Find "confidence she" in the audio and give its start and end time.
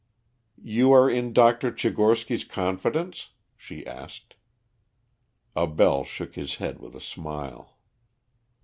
2.43-3.85